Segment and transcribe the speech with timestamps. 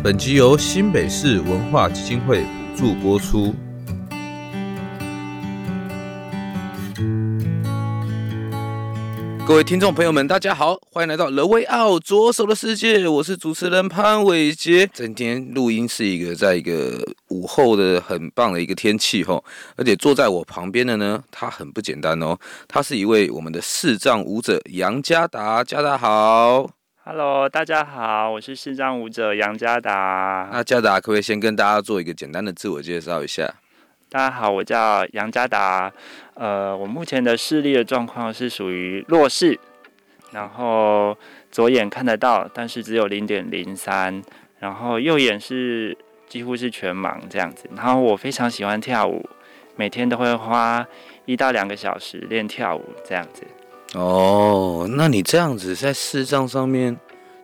[0.00, 3.52] 本集由新北市文化基金会补助播出。
[9.44, 14.88] 各位听众朋友们，大家好，欢迎来到 The Way Out 左手的世界，我是主持人潘伟杰。
[14.94, 19.44] 今天录音是一个在一个午后的很棒的一个天气吼，
[19.74, 26.77] 而且坐在我旁边的呢，他很不简单哦，他是一位我们的视障舞者杨家达，家达好。
[27.10, 30.46] Hello，大家好，我是视障舞者杨家达。
[30.52, 33.50] 那家达可不可以先跟大家做一个简单的自我介绍一下？
[34.10, 35.90] 大家好，我叫杨家达。
[36.34, 39.58] 呃，我目前的视力的状况是属于弱视，
[40.32, 41.16] 然后
[41.50, 44.22] 左眼看得到，但是只有零点零三，
[44.58, 47.70] 然后右眼是几乎是全盲这样子。
[47.74, 49.26] 然后我非常喜欢跳舞，
[49.76, 50.86] 每天都会花
[51.24, 53.44] 一到两个小时练跳舞这样子。
[53.94, 56.94] 哦，那你这样子在视障上面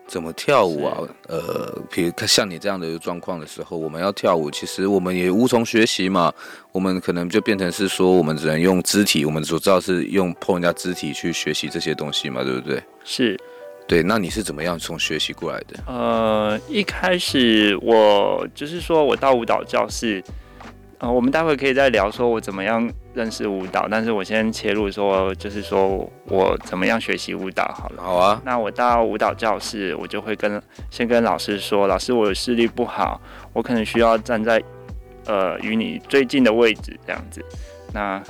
[0.07, 0.97] 怎么跳舞啊？
[1.27, 6.31] 呃，比如像你这样的状况的时候，我们要跳舞，其实我们也无从学习嘛。
[6.71, 12.83] 我们可能就变成是说，我们只能用肢体，我们所知道是用碰人家肢体去学习这些东西嘛，对不对？
[13.03, 13.35] 是，
[13.87, 14.03] 对。
[14.03, 15.79] 那你是怎么样从学习过来的？
[15.87, 20.23] 呃，一开始我就是说我到舞蹈教室。
[20.99, 23.85] 呃，我们待会可以再聊，说我怎么样认识舞蹈。
[23.91, 28.01] 但是我先切入说，就是说我怎么样学习舞蹈好了。
[28.01, 28.41] 好啊。
[28.45, 33.19] 那我到舞蹈教室，我就会跟先跟老师说，老师，我的视力不好，
[33.51, 34.63] 我可能需要站在
[35.25, 37.43] 呃与你最近的位置这样子。
[37.93, 38.21] 那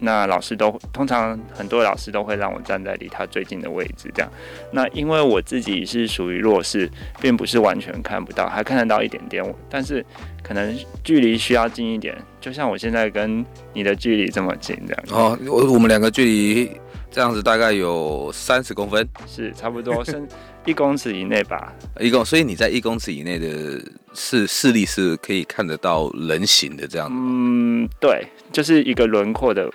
[0.00, 4.32] 那老师都通常很多老师都会让我站在离他最近的位置，这样。
[4.72, 6.90] 那因为我自己是属于弱势，
[7.20, 10.04] 并不是完全看不到，还看得到一点点，但是
[10.42, 13.44] 可能距离需要近一点，就像我现在跟
[13.74, 15.04] 你的距离这么近这样。
[15.10, 16.70] 哦，我我们两个距离
[17.10, 20.26] 这样子大概有三十公分，是差不多，是
[20.64, 21.74] 一公尺以内吧。
[21.98, 23.82] 一公，所以你在一公尺以内的
[24.14, 27.14] 视视力是可以看得到人形的这样子。
[27.16, 29.70] 嗯，对，就是一个轮廓的。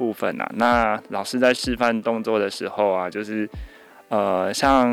[0.00, 3.46] 部分啊，那老师在示范动作的时候啊，就是
[4.08, 4.88] 呃，像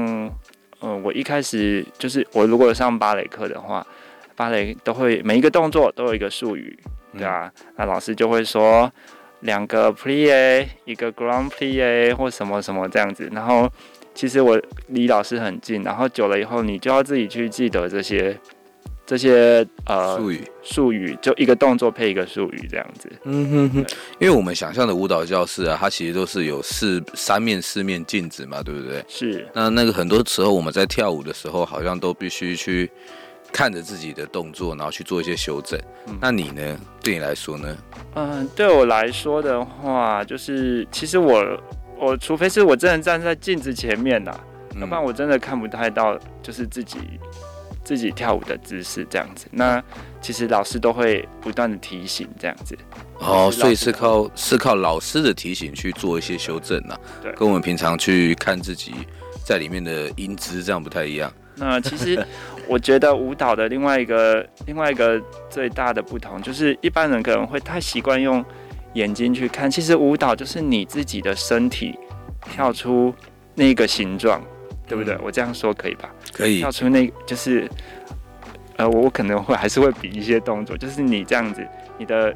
[0.82, 3.88] 呃，我一开始就是我如果上芭蕾课的话，
[4.36, 6.78] 芭蕾都会每一个动作都有一个术语，
[7.18, 7.50] 对啊？
[7.56, 8.92] 嗯、那老师就会说
[9.40, 13.30] 两个 plie，一个 grand plie 或什么什么这样子。
[13.32, 13.72] 然后
[14.14, 18.38] 其实我离老师很近，然后久了以后，你就要自己去记得这些。
[19.08, 23.10] 这些呃术语术语就一个动作配一个术语这样子。
[23.24, 23.78] 嗯哼哼，
[24.20, 29.02] 因为我们想象的舞蹈教室啊，它其实都是有四三面四面镜子嘛，对不对？
[29.08, 29.48] 是。
[29.54, 32.92] 那那个很多时候我们在跳舞的时候，好像都必须去
[33.54, 35.80] 看着自己的动作，然后去做一些修正。
[36.08, 36.78] 嗯、那你呢？
[37.02, 37.78] 对你来说呢？
[38.16, 41.58] 嗯、呃，对我来说的话，就是其实我
[41.98, 44.38] 我除非是我真的站在镜子前面呐，
[44.76, 46.98] 嗯、要不然我真的看不太到，就是自己。
[47.88, 49.82] 自己跳舞的姿势这样子，那
[50.20, 52.78] 其实老师都会不断的提醒这样子。
[53.20, 56.98] 哦，所以是靠是靠老师的提醒去做一些修正呐。
[57.24, 58.94] 对，跟我们平常去看自己
[59.46, 61.32] 在里面的音姿这样不太一样。
[61.56, 62.22] 那其实
[62.68, 68.44] 我觉得舞蹈的另外一个 另外一个最大的不同，就是一般人可能会太习惯用
[68.96, 71.98] 眼睛去看，其实舞蹈就是你自己的身体
[72.54, 73.16] 跳出
[73.56, 74.44] 那个形状。
[74.88, 75.18] 对不对？
[75.22, 76.10] 我这样说可以吧？
[76.34, 76.60] 可以。
[76.60, 77.70] 跳出那，就是，
[78.78, 81.68] 呃，我可能会还是会比一些动作，就是你这样子，
[81.98, 82.34] 你的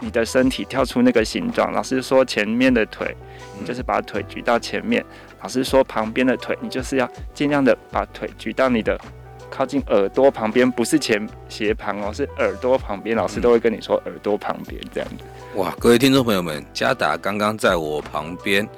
[0.00, 1.72] 你的身体跳出那个形状。
[1.72, 3.16] 老师说前面的腿，
[3.58, 5.00] 你就是把腿举到前面；
[5.40, 9.00] 老师说旁边的腿，你就是要尽量的把腿举到你的
[9.48, 13.16] 靠近耳朵旁边，不是前斜旁哦，是耳朵旁边。
[13.16, 15.24] 老师都会跟你说耳朵旁边这样子。
[15.54, 18.68] 哇，各位听众朋友们，嘉达刚刚在我旁边。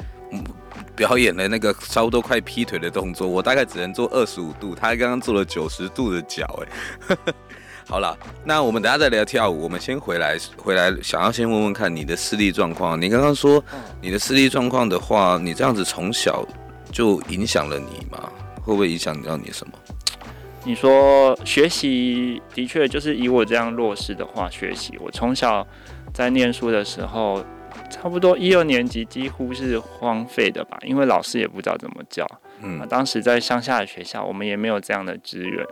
[0.96, 7.16] 表演了那个差不多快劈腿的动作，我大概只能做二十五度，他刚刚做了九十度的脚，哎，
[7.86, 13.00] 好了，那我们等下再聊跳舞，我们先回来，回来想要先问问看你的视力状况。
[13.00, 13.62] 你刚刚说
[14.00, 16.44] 你的视力状况的话，你这样子从小
[16.90, 18.28] 就影响了你吗？
[18.62, 19.72] 会不会影响到你什么？
[20.64, 25.64] 你说学习的确就是以我这样弱势的话，学习我从小
[26.12, 27.44] 在念书的时候，
[27.90, 32.26] 差不多一二年级几乎是荒废的吧，因为老师也不知道怎么教。
[32.62, 35.66] 嗯，当时在乡下的学校，我们也没有这样的资源。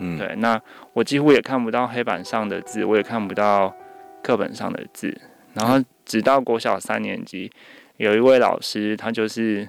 [0.00, 0.60] 嗯，对，那
[0.92, 3.74] 我几乎也看不到黑板上的字，我也看不到
[4.22, 5.16] 课本上的字。
[5.54, 7.50] 然后直到国小三年级，
[7.96, 9.68] 有一位老师，他就是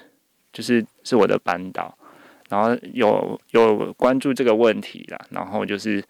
[0.53, 1.97] 就是是我的班导，
[2.49, 6.03] 然后有有关注这个问题啦，然后就是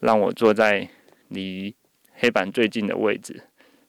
[0.00, 0.88] 让我坐在
[1.28, 1.74] 离
[2.14, 3.42] 黑板最近的位置，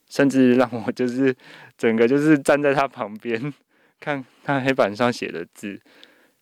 [0.09, 1.35] 甚至让我就是
[1.77, 3.53] 整个就是站在他旁边。
[3.99, 5.81] 看看黑板上写的字，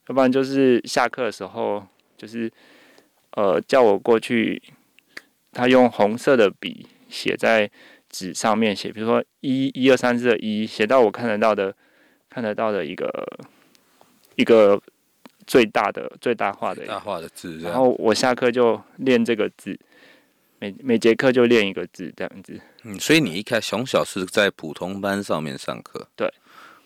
[0.07, 2.51] 要不然就是下课的时候，就是
[3.31, 4.62] 呃叫我过去，
[5.53, 7.71] 他用红色的笔写在
[8.09, 11.73] 纸上面写，比如说一一二三四的一，写到我看得到的
[12.29, 13.09] 看得到的一个
[14.35, 14.81] 一个
[15.47, 19.79] 最大的最大化的大化的字，然后我下课就练这个字，
[20.59, 22.59] 每每节课就练一个字这样子。
[22.83, 26.31] 嗯，所以你一开始从小是在普通班上面上课，对。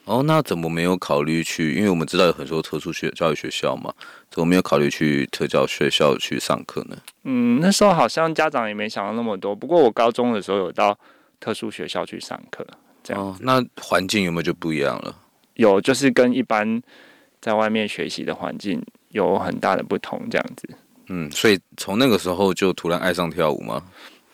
[0.06, 1.75] 哦，那怎么没有考虑去？
[1.75, 3.94] 因为我们知道有很多特殊学教育学校嘛，
[4.31, 6.98] 怎么没有考虑去特教学校去上课呢？
[7.25, 9.56] 嗯，那时候好像家长也没想到那么多。
[9.56, 10.98] 不过我高中的时候有到
[11.39, 12.66] 特殊学校去上课，
[13.04, 13.24] 这样。
[13.24, 15.16] 哦，那环境有没有就不一样了？
[15.54, 16.81] 有，就是跟一般
[17.39, 20.68] 在外面学习的环境有很大的不同，这样子。
[21.10, 23.84] 嗯，所以从那个时候就突然爱上跳舞吗？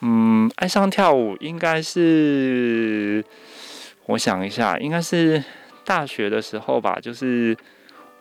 [0.00, 3.24] 嗯，爱上跳舞应该是，
[4.06, 5.42] 我想一下，应该是。
[5.86, 7.56] 大学的时候吧，就是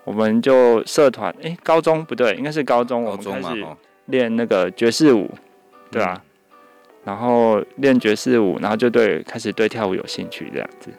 [0.03, 3.65] 我们就社团，诶、欸，高中不对，应该是高中，我们开始
[4.05, 5.27] 练那个爵士舞，
[5.89, 6.21] 对啊，
[7.03, 10.91] 然后练爵士舞，然后就对开始对跳舞有兴趣这样子。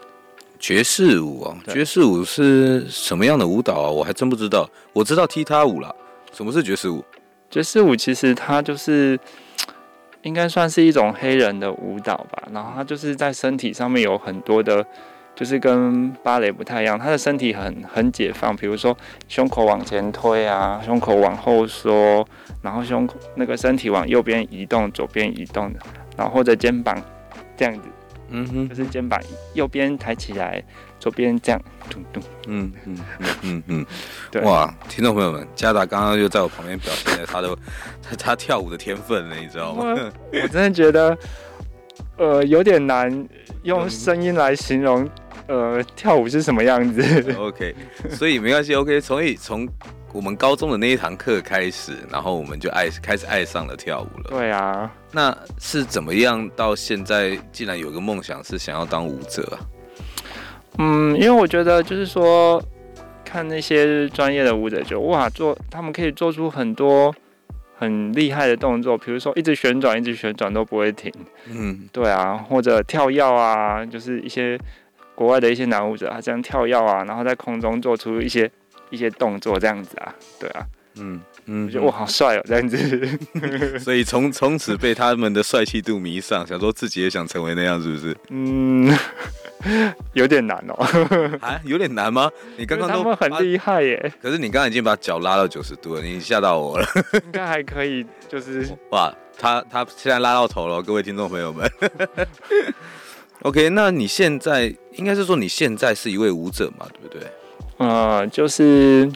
[0.58, 3.88] 爵士舞啊，爵士舞是什么样的舞蹈啊？
[3.88, 4.68] 我还真不知道。
[4.92, 5.94] 我知道踢踏舞啦，
[6.32, 7.04] 什么是爵士舞？
[7.50, 9.18] 爵士舞其实它就是
[10.22, 14.84] 应该算是一种黑人的舞蹈吧，然后它就是在身体上面有很多的。
[15.36, 18.96] 就是跟芭蕾不太一样，他的身体很很解放，比如说
[19.28, 22.26] 胸口往前推啊，胸口往后缩，
[22.62, 25.70] 然后胸那个身体往右边移动，左边移动，
[26.16, 26.98] 然后或者肩膀
[27.54, 27.80] 这样子，
[28.28, 29.20] 嗯哼，就是肩膀
[29.54, 30.62] 右边抬起来，
[30.98, 33.86] 左边这样，咚咚，嗯嗯嗯嗯嗯，
[34.30, 37.56] 对，哇，听众朋友们，嘉达刚刚就在我旁边表现了他的
[38.02, 39.84] 他他跳舞的天分了，你知道吗？
[39.84, 40.12] 我，
[40.42, 41.16] 我真的觉得，
[42.16, 43.28] 呃，有点难
[43.62, 45.08] 用声音来形容。
[45.48, 47.02] 呃，跳舞是什么样子？
[47.38, 47.74] OK，
[48.10, 48.74] 所以没关系。
[48.74, 49.68] OK，所以从
[50.12, 54.30] 我们高中的那一堂课开始，然后我们就爱开始爱上了跳舞了。
[54.30, 59.56] 对啊，那是怎么样到现在竟然有个梦想是想要当舞者啊？
[60.78, 62.60] 嗯，因为我觉得就是说，
[63.24, 67.14] 看那些专业的舞者就哇，做他们可以做出很多
[67.78, 71.12] 很厉害的动作，比如说一直旋转，一直旋转都不会停。
[71.48, 74.58] 嗯，对啊，或者跳跃啊，就是一些。
[75.16, 78.48] 国外的一些男舞者，他这样跳跃啊，然后在空中做出一些
[78.90, 80.64] 一些动作，这样子啊，对啊，
[80.98, 83.18] 嗯嗯，我觉得哇，好帅哦，这样子。
[83.80, 88.16] 所以从从此被他们的帅气度迷上，想说自己也想成为那样，是不是？
[88.28, 88.94] 嗯，
[90.12, 90.74] 有点难哦。
[91.40, 92.30] 啊，有点难吗？
[92.58, 94.12] 你刚刚都他们很厉害耶。
[94.20, 96.86] 可是你刚刚已经把脚拉到九十度了，你吓到我了。
[97.24, 101.70] 应该还可以，就是哇，他他现在拉到头了，各位听众朋友们。
[103.42, 107.22] OK，那你现在应该是说你现在是一位舞者嘛，对不对？
[107.76, 109.10] 呃，就是，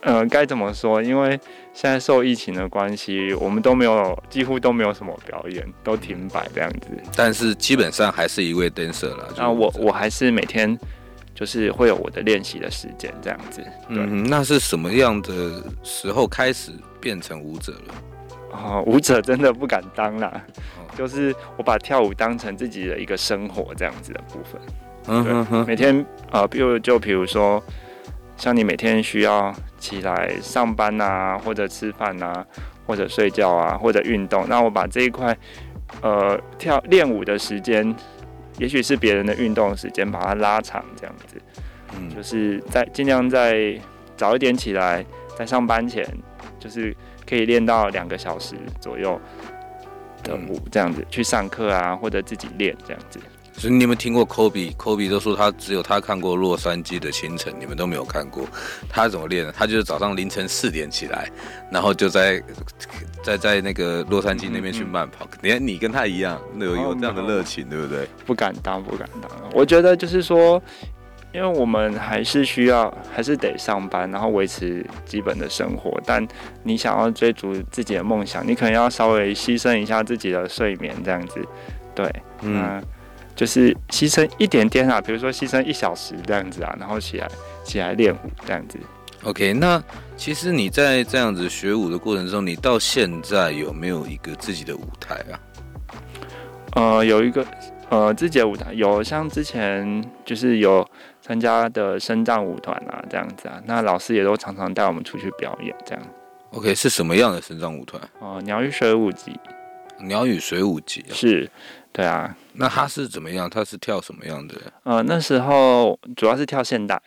[0.00, 1.02] 呃，该怎么说？
[1.02, 1.38] 因为
[1.72, 6.88] 现在受疫情的关系，我们都没有，几乎都没有什么表演，都停摆这样子。
[7.14, 9.32] 但是基本上还是一位 dancer 了。
[9.36, 10.76] 那我我还是每天
[11.34, 13.62] 就是会有我的练习的时间这样子。
[13.88, 17.94] 嗯，那是什么样的时候开始变成舞者了？
[18.54, 20.40] 哦，舞者真的不敢当啦。
[20.96, 24.60] 就是我把跳舞当成自己的一个生活这样子的部分，
[25.08, 27.60] 嗯哼哼，每天呃，比如就比如说，
[28.36, 32.46] 像你每天需要起来上班啊，或者吃饭啊，
[32.86, 35.36] 或者睡觉啊，或者运动，那我把这一块
[36.00, 37.92] 呃跳练舞的时间，
[38.58, 41.42] 也许是别人的运动时间，把它拉长这样子，
[41.98, 43.76] 嗯，就是在尽量在
[44.16, 45.04] 早一点起来，
[45.36, 46.06] 在上班前，
[46.60, 46.96] 就是
[47.28, 49.20] 可以练到两个小时左右。
[50.24, 53.20] 的舞这样子去上课啊，或者自己练这样子。
[53.52, 58.46] 所以你们听过 Kobe？Kobe 都说他只有他看过洛杉矶的清晨，你们都没有看过。
[58.88, 59.52] 他怎么练呢？
[59.54, 61.30] 他就是早上凌晨四点起来，
[61.70, 62.42] 然后就在
[63.22, 65.28] 在在那个洛杉矶那边去慢跑。
[65.42, 68.08] 你看、嗯嗯、你跟他一样，有有这样的热情，对不对？
[68.24, 69.30] 不敢当，不敢当。
[69.52, 70.60] 我觉得就是说，
[71.34, 76.00] 因为我们还是需要，还是得上班，然后维持基本的生活。
[76.06, 76.24] 但
[76.62, 81.44] 你想要追逐自己的梦想，你可能要稍微牺牲一下自己的睡眠，这样子。
[81.92, 82.08] 对，
[82.42, 82.80] 嗯，
[83.34, 87.28] 就是牺牲一点点啊，比如说牺牲一小时这样子啊，然后起来
[87.64, 88.78] 起来练舞这样子。
[89.24, 89.82] OK，那
[90.16, 95.34] 其实你在这样子学舞的过程中，你到现在有没有一个自己的舞台啊？
[96.76, 97.44] 呃，有一个
[97.88, 100.86] 呃自己的舞台，有像之前就是有
[101.24, 106.06] 参加的身藏舞团啊这样子啊，那老师也都常常带我们出去表演这样。
[106.50, 107.98] OK，是什么样的身藏舞团？
[108.18, 109.32] 哦、呃，鸟语水舞集。
[110.00, 111.50] 鸟语水舞集、啊、是，
[111.92, 112.36] 对啊。
[112.52, 113.48] 那他是怎么样？
[113.48, 114.54] 他是跳什么样的？
[114.82, 117.00] 呃，那时候主要是跳现代。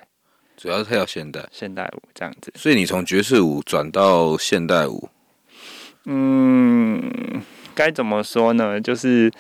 [0.55, 2.51] 主要是跳现代，现代舞这样子。
[2.55, 5.07] 所以你从爵士舞转到现代舞，
[6.05, 7.43] 嗯，
[7.75, 8.81] 该怎么说呢？
[8.81, 9.31] 就是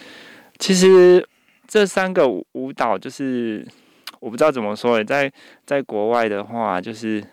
[0.59, 1.27] 其实
[1.67, 3.67] 这三个舞蹈，就是
[4.19, 5.03] 我不知道怎么说。
[5.03, 5.31] 在
[5.65, 7.23] 在国外的话，就是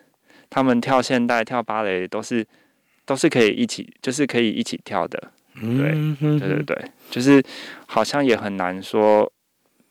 [0.48, 2.46] 他们跳现代、跳芭蕾都是
[3.04, 5.30] 都是可以一起，就是可以一起跳的。
[5.54, 7.42] 对，对对对，就是
[7.86, 9.30] 好像也很难说。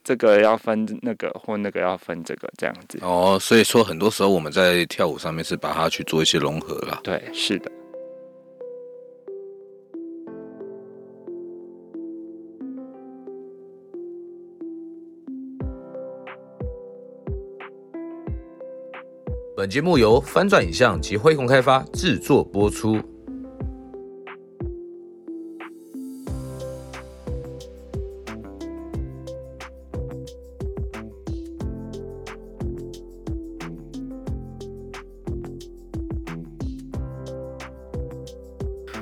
[0.05, 2.99] 这个要分那个，或那个要分这个，这样子。
[3.01, 6.99] 哦，所以说很多时候我们在跳舞上面是把它去做一些融合了。
[7.01, 7.71] 对，是的。
[19.63, 23.01] 本节目由翻转影像及辉洪开发制作播出。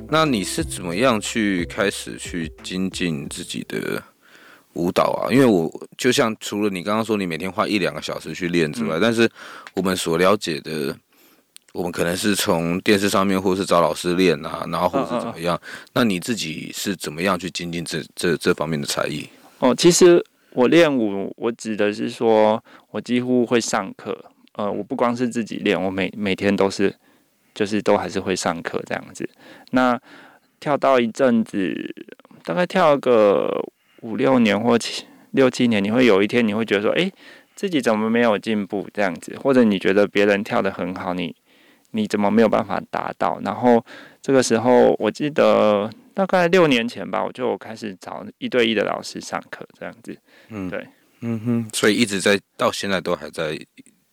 [0.08, 4.00] 那你是怎么样去开始去精进自己的
[4.74, 5.34] 舞蹈啊？
[5.34, 5.68] 因为我
[6.02, 9.30] 就像除了你刚刚说你每天花一两个小时去练之外，嗯、但是
[9.76, 10.98] 我们所了解的，
[11.74, 15.62] 我们可能是从电视上面或是找老师练啊，然后或是怎么样。
[15.94, 19.30] 那你自己是怎么样去精进这这这方面的才艺？
[19.60, 24.26] 哦，其实我练舞，我指的是说我几乎会上课。
[24.54, 26.96] 呃，我不光是自己练，我每每天都是。
[27.54, 29.30] 就是都还是会上课这样子，
[29.72, 30.00] 那
[30.62, 31.94] 跳到一阵子，
[32.46, 33.62] 大概跳个
[34.00, 37.12] 五六年或七六七年，你会有一天你会觉得说，诶，
[37.56, 39.38] 自己怎么没有进步这样子？
[39.38, 41.36] 或者你觉得别人跳得很好，你
[41.92, 43.40] 你怎么没有办法达到？
[43.44, 43.84] 然后
[44.22, 50.18] 这个时候，我记得大概六年前吧，我就开始找一对一的老师上课这样子。
[50.50, 50.88] 嗯，对，
[51.22, 53.58] 嗯哼，所以一直在到现在都还在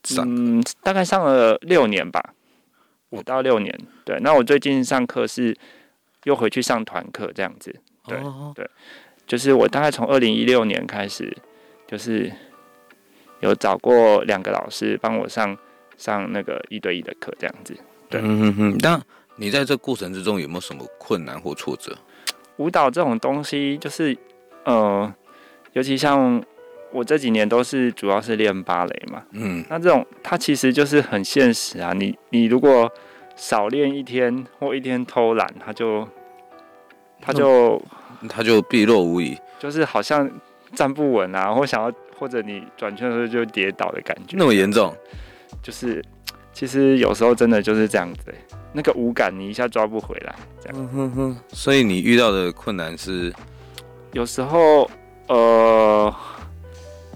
[0.03, 2.33] 上，嗯，大概上了六年吧。
[3.11, 4.19] 五到六年，对。
[4.19, 5.57] 那我最近上课是
[6.25, 8.19] 又回去上团课这样子，对
[8.53, 8.69] 对，
[9.29, 11.37] 就是我大概从二零一六年开始，
[11.87, 12.29] 就是
[13.39, 15.55] 有找过两个老师帮我上
[15.95, 17.77] 上那个一对一的课这样子，
[18.09, 18.19] 对。
[18.21, 18.77] 嗯哼哼。
[18.79, 19.01] 那
[19.35, 21.95] 你在这过程之中有没有什么困难或挫折？
[22.57, 24.17] 舞蹈这种东西，就是
[24.65, 25.13] 呃，
[25.73, 26.43] 尤其像。
[26.91, 31.93] 我这几年都是主要是练芭蕾嘛，嗯，那这种它其实就是很现实啊。
[31.93, 32.91] 你你如果
[33.35, 36.07] 少练一天或一天偷懒，它就
[37.21, 37.79] 它就
[38.27, 40.29] 它就毕露无遗，就是好像
[40.73, 44.35] 站不稳啊，或想要或者你转圈的时候就跌倒的感觉。
[44.35, 44.93] 那么严重？
[45.61, 46.03] 就是
[46.51, 48.33] 其实有时候真的就是这样子，
[48.73, 50.77] 那个无感你一下抓不回来，这样。
[50.77, 51.37] 嗯哼哼。
[51.49, 53.33] 所以你遇到的困难是，
[54.11, 54.89] 有时候
[55.27, 56.13] 呃。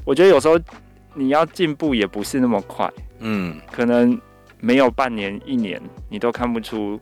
[0.05, 0.59] 我觉得有时候
[1.13, 4.19] 你要进步也不是那么快，嗯，可能
[4.59, 6.99] 没有半年一年，你都看不出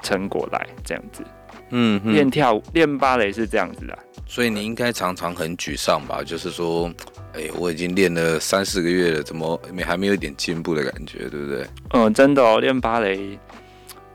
[0.00, 1.22] 成果来这样子，
[1.70, 6.22] 嗯，练跳舞练芭蕾是这样子的，所以你应该常常很沮丧吧？
[6.24, 6.92] 就是说，
[7.32, 11.66] 哎，我已经练了三四个月了，怎么没还没有一点进步的感觉，对不对？
[11.94, 13.38] 嗯，真的哦，练芭蕾，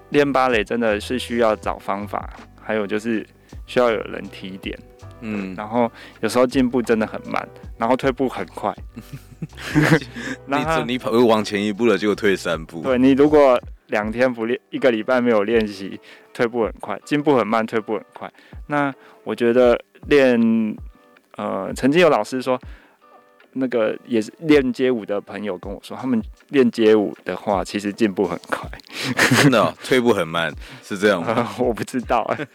[0.10, 2.30] 练芭蕾真的是需要找方法，
[2.62, 3.26] 还有就是
[3.66, 4.78] 需要有人提点。
[5.22, 5.92] 嗯，然后
[6.22, 7.46] 有时候进步真的很慢，
[7.78, 8.74] 然后退步很快。
[10.48, 12.84] 然后你跑又往前一步了，就退三步。
[12.84, 16.00] 对，你如果两天不练，一个礼拜没有练习，
[16.34, 18.32] 退步很快，进步很慢，退步很快。
[18.68, 18.94] 那
[19.24, 20.76] 我觉得练，
[21.36, 22.60] 呃，曾经有老师说。
[23.54, 28.70] 那个也是练街舞的朋友跟我说，他们练街舞的话，其实进步很快，
[29.42, 30.54] 真 的、哦、 退步很慢，
[30.84, 31.34] 是这样吗？
[31.36, 32.48] 呃、我不知道哎。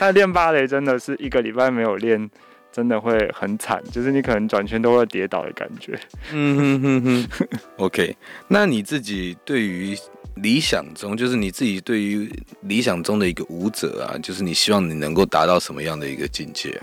[0.00, 2.28] 但练芭蕾真的是一个礼拜没有练，
[2.72, 5.96] 真的会很惨，就是你可能转圈都会跌倒的感觉。
[6.32, 7.48] 嗯哼哼哼。
[7.76, 8.16] OK，
[8.48, 9.96] 那你自己对于
[10.42, 12.30] 理想中，就是你自己对于
[12.62, 16.80] 理想中的一个舞者啊，就是你希望你能够达到什么样的一个境界？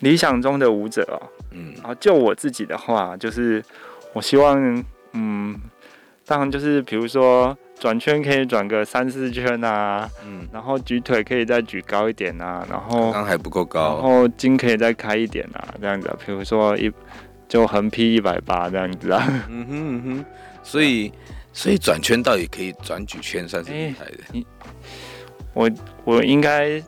[0.00, 1.16] 理想中的舞者哦。
[1.52, 3.64] 嗯，然后就我自己的话，就是
[4.12, 5.58] 我希望，嗯，
[6.26, 16.92] 当然就是比如说转圈可以转个三四圈啊，嗯，然后举腿可以再举高一点啊，然后刚刚还不够高，然后筋可以再开一点啊，这样子，比如说一
[17.48, 20.24] 就横劈一百八这样子啊，嗯哼嗯哼，
[20.62, 21.10] 所以
[21.56, 24.18] 所以转圈倒也可以转几圈算是厉害的？
[24.34, 24.46] 欸、
[25.54, 25.70] 我
[26.04, 26.80] 我应该。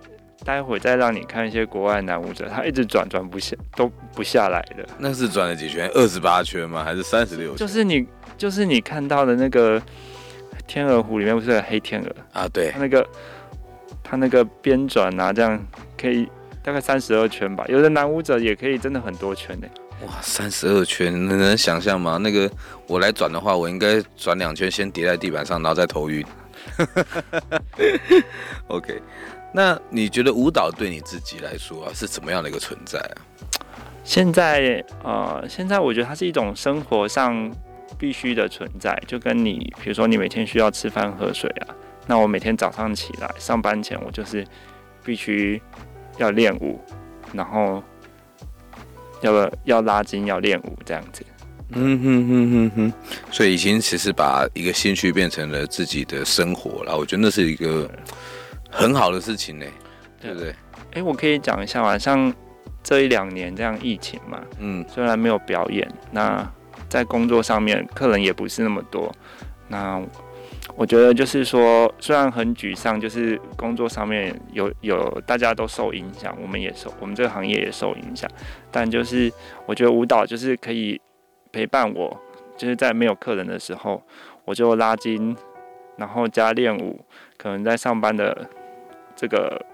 [0.44, 4.88] 待会再让你看一些国外男舞者，他一直转转不下，都不下来的。
[4.96, 5.90] 那是转了几圈？
[5.92, 6.82] 二十八圈吗？
[6.82, 7.56] 还是三十六圈？
[7.56, 8.06] 就是你，
[8.38, 9.82] 就是你看到的那个
[10.66, 12.48] 天鹅湖里面不是有黑天鹅啊？
[12.48, 13.06] 对，他那个
[14.02, 15.60] 他那个边转啊，这样
[16.00, 16.26] 可以
[16.62, 17.64] 大概三十二圈吧。
[17.68, 19.66] 有的男舞者也可以真的很多圈呢。
[20.07, 22.19] 哇，三十二圈，你能想象吗？
[22.19, 22.50] 那个
[22.87, 26.25] 我来转的话，我应该转两圈，先叠在地板上，然后再头晕。
[28.69, 29.02] OK。
[29.50, 33.17] 那你觉得舞蹈对你自己来说啊，是怎么样的一个存在啊？
[34.05, 37.50] 现在呃，现在我觉得它是一种生活上
[37.99, 41.75] 必须的存在，就跟你比如说你每天需要吃饭喝水啊，
[42.07, 44.47] 那我每天早上起来上班前，我就是
[45.02, 45.61] 必须
[46.19, 46.78] 要练舞，
[47.33, 47.83] 然后
[49.20, 51.25] 要不要拉筋，要练舞这样子。
[51.70, 52.92] 嗯哼哼哼哼，
[53.30, 57.90] 所以已经其实把一个兴趣变成了自己的生活了，我觉得那是一个。
[58.70, 59.64] 很好的事情呢，
[60.20, 60.50] 对不对？
[60.50, 60.56] 哎、
[60.96, 62.30] 欸，我可以讲一下嘛，像
[62.82, 66.46] 这一两年这样疫情嘛，嗯，虽然没有表演，那
[66.87, 69.10] 在工作上面客人也不是那么多，
[69.68, 69.98] 那
[70.78, 78.30] 我觉得就是说，虽然很沮丧，就是工作上面有有大家都受影响，我们也受，我们这个行业也受影响，
[78.70, 79.30] 但就是
[79.66, 81.00] 我觉得舞蹈就是可以
[81.50, 82.16] 陪伴我，
[82.56, 84.00] 就是在没有客人的时候，
[84.44, 85.37] 我就拉筋，
[85.97, 87.04] 然后加练舞，
[87.37, 88.49] 可能在上班的。
[89.20, 89.66] 这个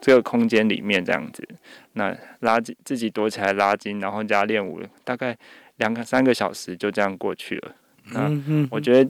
[0.00, 1.48] 这个空间里面这样子，
[1.92, 5.38] 那拉筋自己躲起来拉筋，然后加练舞，大概
[5.76, 7.76] 两个三个小时就这样过去了。
[8.06, 8.28] 那
[8.72, 9.08] 我觉得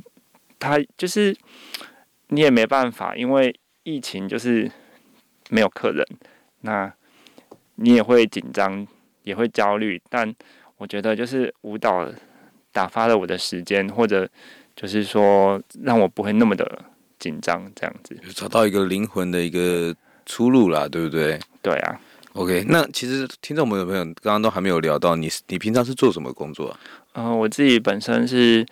[0.59, 1.37] 他就是
[2.29, 4.71] 你也没办法，因为疫情就是
[5.51, 6.07] 没有客人，
[6.63, 6.93] 那
[7.77, 8.87] 你也会紧张，
[9.23, 10.01] 也会焦虑。
[10.09, 10.35] 但
[10.77, 12.09] 我觉得就是舞蹈
[12.73, 14.29] 打发了我的时间，或者
[14.75, 16.85] 就是说让我不会那么的。
[17.19, 19.93] 紧张这样子，找到一个灵魂的一个
[20.25, 21.37] 出路啦，对不对？
[21.61, 22.01] 对啊。
[22.35, 26.79] OK，那其实听众朋友朋友刚刚都还没有聊到你，你平常是做什么工作啊？
[27.15, 28.65] 嗯、呃，我自己本身是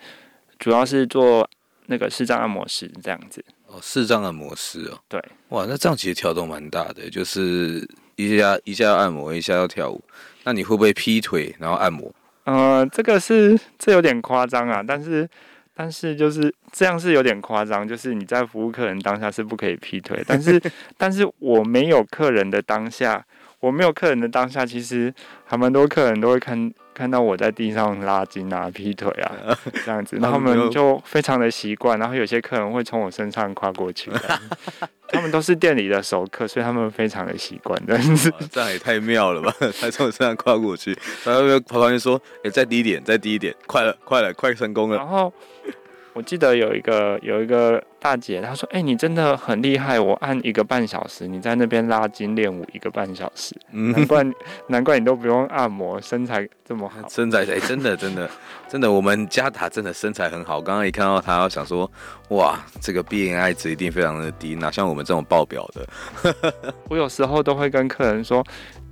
[0.57, 1.49] 主要是做
[1.87, 3.43] 那个视障按摩师这样子。
[3.65, 4.99] 哦，视障按摩师哦。
[5.09, 5.21] 对。
[5.49, 10.01] 哇，那这样其实跳动蛮大的，就是一下一下要按摩，一下要跳舞。
[10.43, 12.13] 那你会不会劈腿然后按摩？
[12.45, 15.27] 呃，这个是这有点夸张啊，但是。
[15.79, 20.59] 但是就是这样是有点夸张，就是你在服务客人当下是不可以劈腿，但是
[20.97, 23.23] 但是我没有客人的当下，
[23.59, 25.13] 我没有客人的当下，其实
[25.45, 29.31] 还蛮多客人都会看看到我在地上拉筋啊、劈腿啊
[29.85, 34.11] 这样子，然后他们就非常的习惯，然后有些客人会从我身上跨过去。
[35.09, 37.79] 他们都是店里的熟客，所以他们非常的习惯。
[37.87, 39.53] 但是这样也太妙了吧？
[39.79, 45.31] 他从我身上跨过去，然后又跑旁边说：“哎、欸，再低一点，再低一点，快了，快了，快成功了。”然后
[46.17, 54.25] 我记得有一个有一个大姐，她说：“哎、欸，你真的很厉害，我按一个半小时，你在那边拉筋练舞一个半小时，难怪
[54.65, 57.05] 难怪你都不用按摩，身材这么好。
[57.07, 58.27] 身材哎、欸，真的真的
[58.67, 60.59] 真的，我们家塔真的身材很好。
[60.59, 61.89] 刚刚一看到她，我想说，
[62.29, 66.33] 哇，这个 BMI 值一定非常的低，哪像我们这种爆表的。
[66.89, 68.43] 我有时候都会跟客人说，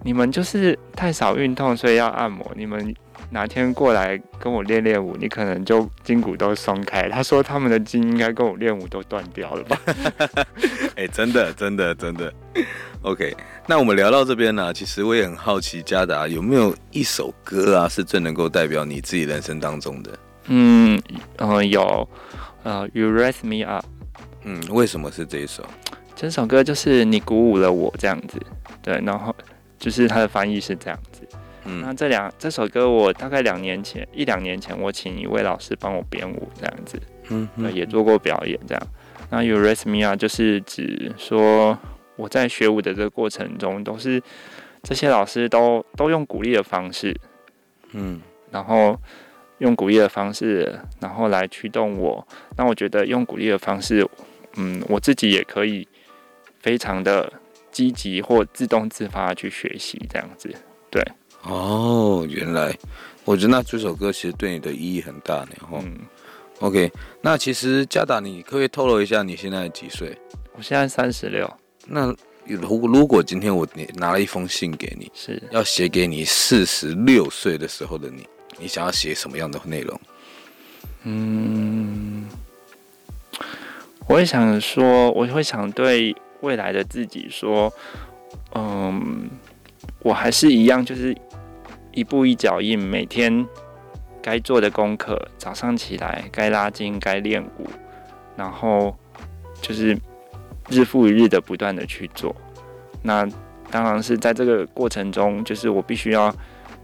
[0.03, 2.45] 你们就是太少运动，所以要按摩。
[2.55, 2.93] 你们。
[3.29, 7.09] 哪天过来跟我练练舞，你可能就筋骨都松开。
[7.09, 9.81] 他说他们的筋应该跟我练舞都断掉了吧？
[10.95, 12.33] 哎、欸，真的，真的，真的。
[13.01, 13.35] OK，
[13.67, 20.19] 那我们聊到这边呢、啊，其实我也很好奇，嘉达有没有一首歌啊，是最能够代表你自己人生当中的？
[20.47, 21.01] 嗯，
[21.37, 22.07] 呃，有，
[22.63, 23.85] 呃，You Raise Me Up。
[24.43, 25.65] 嗯，为什么是这一首？
[26.15, 28.39] 这首歌就是你鼓舞了我这样子，
[28.81, 29.35] 对，然后
[29.77, 31.14] 就是它的翻译是这样子。
[31.65, 38.87] 嗯，那这两这首歌，我大概两年前一两年前，我请一位老师帮我编舞，这样子，嗯，对，也做过表演，这样。
[39.31, 41.77] 那 You Raise Me Up 就是指说
[42.15, 44.21] 我在学舞的这个过程中，都是
[44.83, 47.19] 这些老师都都用鼓励的方式，
[47.93, 48.95] 嗯，然后
[49.57, 52.25] 用鼓励的方式，然后来驱动我。
[52.55, 54.07] 那我觉得用鼓励的方式，
[54.57, 55.87] 嗯，我自己也可以
[56.59, 57.33] 非常的
[57.71, 60.53] 积极或自动自发去学习，这样子，
[60.91, 61.03] 对。
[61.45, 62.75] 哦，原来，
[63.23, 65.49] 我觉得那这首歌其实对你的意义很大呢。
[65.59, 65.99] 哈、嗯
[66.59, 70.17] ，OK，那其实嘉达，你可不可以透露一下你现在几岁？
[70.53, 71.51] 我现在三十六。
[71.87, 72.13] 那
[72.45, 78.27] 如果如果今天我拿了一封信给你，是要写给你四十六岁的时候的你，
[78.57, 80.01] 你想要写什么样的内容？
[81.03, 82.27] 嗯，
[84.07, 87.71] 我会想说，我会想对未来的自己说，
[88.55, 89.29] 嗯，
[89.99, 91.15] 我还是一样，就是
[91.95, 93.47] 一步一脚印，每天
[94.21, 97.67] 该做的功课，早上起来该拉筋，该练舞，
[98.35, 98.95] 然后
[99.59, 99.97] 就是
[100.69, 102.35] 日复一日的不断的去做。
[103.01, 103.27] 那
[103.71, 106.31] 当然是在这个过程中，就是我必须要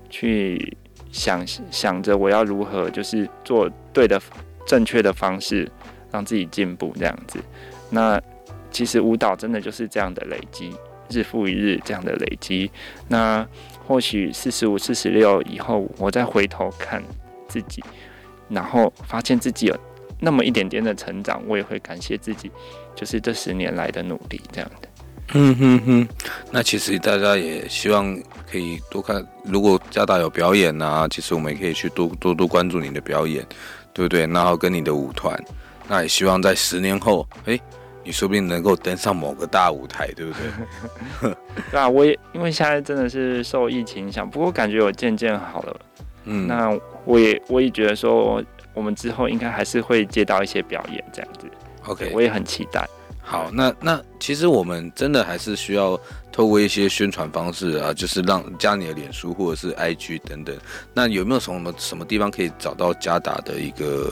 [0.10, 0.76] 去。
[1.14, 4.18] 想想着我要如何就是做对的
[4.66, 5.70] 正确的方式，
[6.10, 7.38] 让自己进步这样子。
[7.90, 8.18] 那
[8.72, 10.74] 其实舞蹈真的就是这样的累积，
[11.10, 12.72] 日复一日这样的累积。
[13.10, 13.46] 那
[13.86, 17.04] 或许四十五、四十六以后，我再回头看
[17.48, 17.84] 自己，
[18.50, 19.78] 然后发现自己有
[20.20, 22.52] 那么一点点的成长，我也会感谢自己，
[22.96, 24.88] 就是这十年来的努力这样的。
[25.34, 26.08] 嗯哼哼，
[26.52, 33.46] 那其实大家也希望可以多看，如果加达有表演啊，其实我们也可以去多多多关注你的表演，
[33.94, 34.28] 对不对？
[34.28, 35.42] 然后跟你的舞团，
[35.88, 37.58] 那也希望在十年后，哎，
[38.04, 40.34] 你说不定能够登上某个大舞台，对不
[41.22, 41.36] 对？
[41.72, 45.80] 对啊，我也因为现在真的是受疫情影响，不过感觉我渐渐好了。
[46.26, 51.48] 嗯，那我也我也觉得说，我们之后应该还是会接到一些表演这样子。
[51.86, 52.88] OK，我也很期待。
[53.24, 56.00] 好，那那其实我们真的还是需要
[56.32, 60.56] 透过一些宣传方式啊，就是让加你的脸书或者是 IG 等等。
[60.94, 64.12] 那有没有什么什么地方可以找到加达的一个，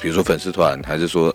[0.00, 1.34] 比如说粉丝团，还是说？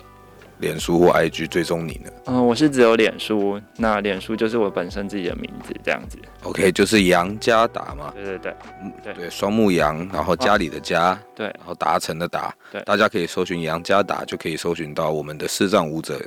[0.60, 2.10] 脸书或 IG 追踪你呢？
[2.26, 6.18] 嗯，我是只有脸书，那脸书就是我本身自己的名字这样子。
[6.42, 8.12] OK，就是杨家达嘛。
[8.14, 16.20] 对对对，嗯对，对，双木杨，然后家里的家，对，然后达成的达，对，大家可以搜寻杨家达，就可以搜寻到我们的视障舞者。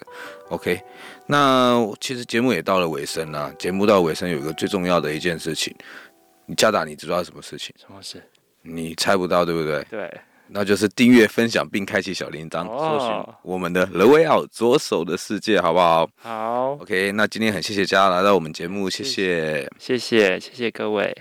[0.49, 0.81] OK，
[1.27, 5.73] 那其实节目也到了尾声了，节目到尾声有一个最重要的一件事情，
[6.45, 7.73] 你家达，你知道什么事情？
[7.77, 8.21] 什么事？
[8.61, 9.85] 你猜不到，对不对？
[9.89, 10.21] 对。
[10.47, 16.07] 那就是订阅、分享并开启小铃铛，搜寻我们的 The Way Out 左手的世界，好不好？
[16.17, 16.71] 好。
[16.73, 21.15] OK，那今天很谢谢家来到我们节目，谢谢，谢谢，谢谢各位。